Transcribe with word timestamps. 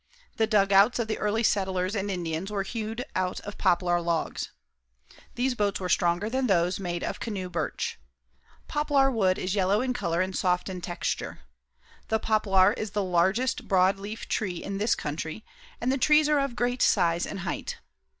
The 0.37 0.47
dugouts 0.47 0.97
of 0.97 1.07
the 1.07 1.19
early 1.19 1.43
settlers 1.43 1.95
and 1.95 2.09
Indians 2.09 2.51
were 2.51 2.63
hewed 2.63 3.05
out 3.15 3.39
of 3.41 3.59
poplar 3.59 4.01
logs. 4.01 4.49
These 5.35 5.53
boats 5.53 5.79
were 5.79 5.89
stronger 5.89 6.27
than 6.27 6.47
those 6.47 6.79
made 6.79 7.03
of 7.03 7.19
canoe 7.19 7.49
birch. 7.51 7.99
Poplar 8.67 9.11
wood 9.11 9.37
is 9.37 9.53
yellow 9.53 9.79
in 9.81 9.93
color 9.93 10.19
and 10.21 10.35
soft 10.35 10.69
in 10.69 10.81
texture. 10.81 11.41
The 12.07 12.17
poplar 12.17 12.73
is 12.73 12.93
the 12.97 13.03
largest 13.03 13.67
broad 13.67 13.99
leaf 13.99 14.27
tree 14.27 14.57
in 14.63 14.79
this 14.79 14.95
country 14.95 15.45
and 15.79 15.91
the 15.91 15.99
trees 15.99 16.27
are 16.27 16.39
of 16.39 16.55
great 16.55 16.81
size 16.81 17.27
and 17.27 17.41
height. 17.41 17.77